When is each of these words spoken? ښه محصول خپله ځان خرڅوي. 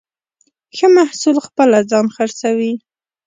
ښه 0.75 0.87
محصول 0.97 1.37
خپله 1.47 1.77
ځان 1.89 2.05
خرڅوي. 2.15 2.73